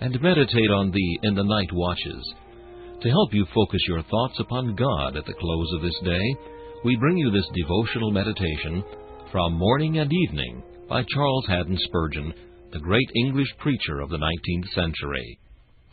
and 0.00 0.20
meditate 0.20 0.70
on 0.70 0.90
thee 0.90 1.18
in 1.22 1.34
the 1.34 1.44
night 1.44 1.70
watches. 1.72 2.34
To 3.02 3.08
help 3.08 3.32
you 3.32 3.46
focus 3.54 3.80
your 3.88 4.02
thoughts 4.02 4.38
upon 4.40 4.76
God 4.76 5.16
at 5.16 5.24
the 5.26 5.34
close 5.34 5.72
of 5.76 5.82
this 5.82 5.98
day, 6.04 6.36
we 6.84 6.96
bring 6.96 7.16
you 7.18 7.30
this 7.30 7.48
devotional 7.54 8.10
meditation 8.10 8.82
from 9.30 9.54
Morning 9.54 9.98
and 9.98 10.10
Evening 10.12 10.62
by 10.88 11.04
Charles 11.14 11.46
Haddon 11.46 11.78
Spurgeon, 11.84 12.32
the 12.72 12.78
great 12.78 13.10
English 13.16 13.48
preacher 13.58 14.00
of 14.00 14.10
the 14.10 14.18
19th 14.18 14.68
century. 14.74 15.38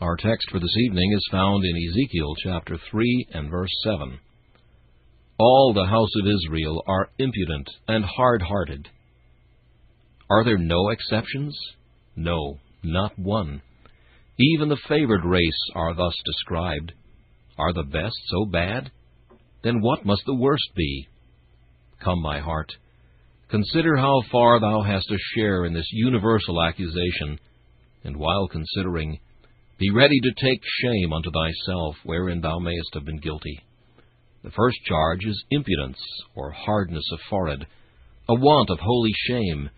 Our 0.00 0.16
text 0.16 0.50
for 0.50 0.60
this 0.60 0.76
evening 0.86 1.12
is 1.12 1.28
found 1.30 1.64
in 1.64 1.88
Ezekiel 1.90 2.34
chapter 2.42 2.78
3 2.90 3.26
and 3.32 3.50
verse 3.50 3.70
7. 3.84 4.18
All 5.38 5.72
the 5.74 5.86
house 5.86 6.10
of 6.20 6.26
Israel 6.26 6.82
are 6.86 7.10
impudent 7.18 7.68
and 7.86 8.04
hard 8.04 8.42
hearted. 8.42 8.88
Are 10.30 10.44
there 10.44 10.58
no 10.58 10.90
exceptions? 10.90 11.58
No, 12.16 12.58
not 12.82 13.18
one. 13.18 13.62
Even 14.40 14.68
the 14.68 14.78
favored 14.88 15.24
race 15.24 15.70
are 15.74 15.94
thus 15.94 16.14
described. 16.24 16.92
Are 17.58 17.72
the 17.72 17.82
best 17.82 18.16
so 18.26 18.44
bad? 18.44 18.90
Then 19.62 19.80
what 19.80 20.06
must 20.06 20.22
the 20.26 20.36
worst 20.36 20.70
be? 20.76 21.08
Come, 22.00 22.22
my 22.22 22.38
heart, 22.38 22.72
consider 23.50 23.96
how 23.96 24.22
far 24.30 24.60
thou 24.60 24.82
hast 24.82 25.10
a 25.10 25.18
share 25.34 25.64
in 25.64 25.72
this 25.72 25.88
universal 25.90 26.62
accusation, 26.62 27.40
and 28.04 28.16
while 28.16 28.46
considering, 28.46 29.18
be 29.78 29.90
ready 29.90 30.20
to 30.20 30.44
take 30.44 30.60
shame 30.82 31.12
unto 31.12 31.30
thyself 31.32 31.96
wherein 32.04 32.40
thou 32.40 32.60
mayest 32.60 32.94
have 32.94 33.04
been 33.04 33.18
guilty. 33.18 33.58
The 34.44 34.52
first 34.52 34.78
charge 34.84 35.24
is 35.24 35.44
impudence, 35.50 35.98
or 36.36 36.52
hardness 36.52 37.04
of 37.12 37.18
forehead, 37.28 37.66
a 38.28 38.34
want 38.34 38.70
of 38.70 38.78
holy 38.78 39.12
shame, 39.26 39.70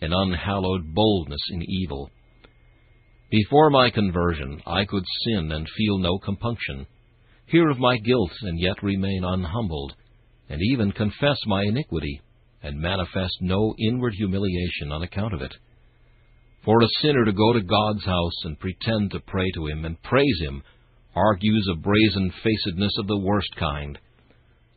an 0.00 0.14
unhallowed 0.14 0.94
boldness 0.94 1.42
in 1.50 1.62
evil. 1.68 2.10
Before 3.28 3.70
my 3.70 3.90
conversion, 3.90 4.62
I 4.66 4.84
could 4.84 5.04
sin 5.24 5.50
and 5.50 5.66
feel 5.76 5.98
no 5.98 6.18
compunction, 6.18 6.86
hear 7.46 7.68
of 7.70 7.78
my 7.78 7.96
guilt 7.98 8.30
and 8.42 8.60
yet 8.60 8.82
remain 8.84 9.24
unhumbled, 9.24 9.94
and 10.48 10.60
even 10.62 10.92
confess 10.92 11.38
my 11.46 11.64
iniquity, 11.64 12.20
and 12.62 12.78
manifest 12.78 13.36
no 13.40 13.74
inward 13.78 14.14
humiliation 14.14 14.92
on 14.92 15.02
account 15.02 15.34
of 15.34 15.42
it. 15.42 15.52
For 16.64 16.80
a 16.80 16.88
sinner 17.00 17.24
to 17.24 17.32
go 17.32 17.52
to 17.52 17.62
God's 17.62 18.04
house 18.04 18.44
and 18.44 18.60
pretend 18.60 19.10
to 19.10 19.20
pray 19.20 19.50
to 19.54 19.66
Him 19.66 19.84
and 19.84 20.00
praise 20.02 20.40
Him 20.40 20.62
argues 21.16 21.68
a 21.72 21.76
brazen 21.76 22.32
facedness 22.42 22.92
of 22.98 23.08
the 23.08 23.18
worst 23.18 23.54
kind. 23.58 23.98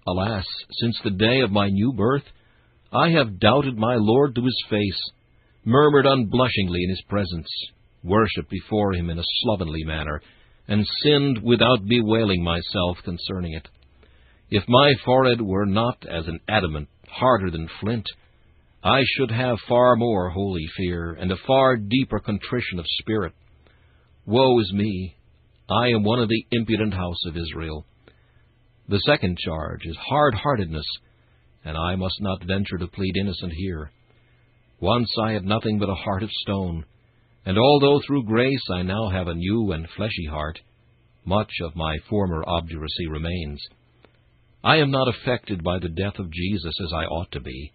Alas, 0.08 0.46
since 0.80 0.98
the 1.04 1.12
day 1.12 1.42
of 1.42 1.52
my 1.52 1.68
new 1.68 1.94
birth, 1.94 2.24
I 2.92 3.10
have 3.10 3.40
doubted 3.40 3.78
my 3.78 3.96
Lord 3.96 4.34
to 4.36 4.42
His 4.44 4.66
face, 4.72 5.02
murmured 5.66 6.08
unblushingly 6.08 6.84
in 6.84 6.90
His 6.90 7.04
presence, 7.08 7.48
worshipped 8.04 8.50
before 8.50 8.94
him 8.94 9.10
in 9.10 9.20
a 9.20 9.24
slovenly 9.42 9.84
manner, 9.84 10.22
and 10.68 10.86
sinned 11.04 11.42
without 11.44 11.86
bewailing 11.88 12.44
myself 12.44 12.98
concerning 13.04 13.54
it. 13.54 13.68
If 14.50 14.64
my 14.68 14.94
forehead 15.06 15.42
were 15.42 15.66
not 15.66 16.06
as 16.06 16.28
an 16.28 16.40
adamant, 16.48 16.90
harder 17.08 17.52
than 17.52 17.70
flint, 17.80 18.06
I 18.84 19.02
should 19.04 19.32
have 19.32 19.58
far 19.68 19.96
more 19.96 20.30
holy 20.30 20.66
fear, 20.78 21.12
and 21.14 21.32
a 21.32 21.38
far 21.46 21.76
deeper 21.76 22.20
contrition 22.20 22.80
of 22.80 22.86
spirit. 23.02 23.34
Woe 24.26 24.60
is 24.60 24.72
me! 24.74 25.16
I 25.70 25.90
am 25.90 26.04
one 26.04 26.20
of 26.20 26.30
the 26.30 26.46
impudent 26.52 26.94
house 26.94 27.26
of 27.26 27.36
Israel. 27.36 27.86
The 28.88 29.02
second 29.06 29.38
charge 29.38 29.86
is 29.86 29.98
hard 29.98 30.34
heartedness, 30.34 30.86
and 31.64 31.78
I 31.78 31.96
must 31.96 32.22
not 32.22 32.44
venture 32.44 32.78
to 32.78 32.88
plead 32.88 33.18
innocent 33.18 33.54
here. 33.54 33.92
Once 34.80 35.14
I 35.22 35.34
had 35.34 35.44
nothing 35.44 35.78
but 35.78 35.90
a 35.90 35.96
heart 35.96 36.24
of 36.24 36.32
stone, 36.32 36.86
and 37.50 37.58
although 37.58 38.00
through 38.06 38.22
grace 38.26 38.62
I 38.72 38.84
now 38.84 39.10
have 39.10 39.28
a 39.28 39.34
new 39.34 39.72
and 39.72 39.88
fleshy 39.98 40.28
heart, 40.30 40.60
much 41.26 41.50
of 41.64 41.76
my 41.76 41.98
former 42.08 42.44
obduracy 42.46 43.08
remains. 43.10 43.60
I 44.64 44.76
am 44.76 44.92
not 44.92 45.08
affected 45.08 45.64
by 45.64 45.80
the 45.80 45.90
death 45.90 46.20
of 46.20 46.32
Jesus 46.32 46.76
as 46.80 46.94
I 46.94 47.06
ought 47.06 47.32
to 47.32 47.40
be. 47.40 47.74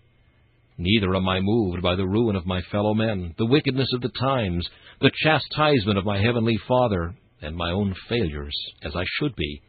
Neither 0.78 1.16
am 1.16 1.28
I 1.28 1.40
moved 1.40 1.82
by 1.82 1.96
the 1.96 2.06
ruin 2.06 2.36
of 2.36 2.46
my 2.46 2.60
fellow 2.70 2.94
men, 2.94 3.34
the 3.36 3.46
wickedness 3.46 3.88
of 3.94 4.00
the 4.00 4.12
times, 4.16 4.64
the 5.00 5.10
chastisement 5.24 5.98
of 5.98 6.04
my 6.04 6.22
heavenly 6.22 6.56
Father, 6.68 7.12
and 7.42 7.56
my 7.56 7.72
own 7.72 7.96
failures, 8.08 8.54
as 8.84 8.94
I 8.94 9.02
should 9.18 9.34
be. 9.34 9.60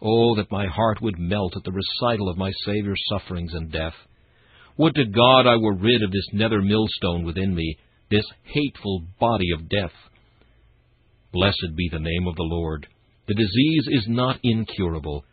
Oh, 0.00 0.36
that 0.36 0.52
my 0.52 0.68
heart 0.68 1.02
would 1.02 1.18
melt 1.18 1.56
at 1.56 1.64
the 1.64 1.72
recital 1.72 2.28
of 2.28 2.38
my 2.38 2.52
Saviour's 2.64 3.02
sufferings 3.08 3.52
and 3.52 3.72
death. 3.72 3.94
Would 4.76 4.94
to 4.94 5.06
God 5.06 5.48
I 5.48 5.56
were 5.56 5.74
rid 5.74 6.04
of 6.04 6.12
this 6.12 6.28
nether 6.32 6.62
millstone 6.62 7.24
within 7.24 7.52
me, 7.52 7.78
this 8.10 8.24
hateful 8.44 9.02
body 9.20 9.52
of 9.54 9.68
death. 9.68 9.92
Blessed 11.32 11.76
be 11.76 11.88
the 11.92 11.98
name 11.98 12.26
of 12.26 12.36
the 12.36 12.42
Lord. 12.42 12.86
The 13.26 13.34
disease 13.34 13.88
is 13.88 14.06
not 14.08 14.40
incurable. 14.42 15.24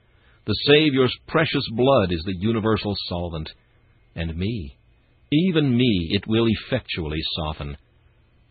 The 0.45 0.55
Saviour's 0.67 1.15
precious 1.27 1.65
blood 1.71 2.11
is 2.11 2.23
the 2.25 2.37
universal 2.39 2.95
solvent. 3.07 3.49
And 4.15 4.37
me, 4.37 4.77
even 5.31 5.75
me, 5.75 6.09
it 6.11 6.27
will 6.27 6.47
effectually 6.47 7.21
soften, 7.35 7.77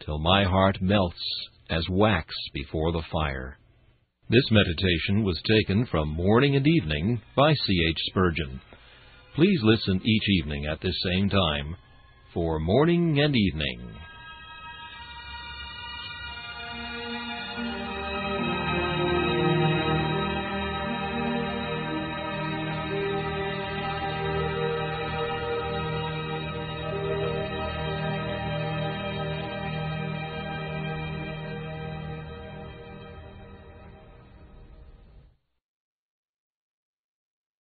till 0.05 0.19
my 0.19 0.45
heart 0.45 0.81
melts 0.81 1.23
as 1.71 1.87
wax 1.91 2.35
before 2.53 2.93
the 2.93 3.03
fire. 3.13 3.59
This 4.29 4.51
meditation 4.51 5.23
was 5.23 5.41
taken 5.47 5.87
from 5.87 6.09
Morning 6.09 6.57
and 6.57 6.67
Evening 6.67 7.21
by 7.37 7.53
C. 7.53 7.87
H. 7.91 7.99
Spurgeon. 8.07 8.61
Please 9.35 9.61
listen 9.63 10.01
each 10.05 10.29
evening 10.41 10.67
at 10.67 10.81
this 10.81 10.97
same 11.13 11.29
time 11.29 11.77
for 12.33 12.59
Morning 12.59 13.21
and 13.21 13.37
Evening. 13.37 13.94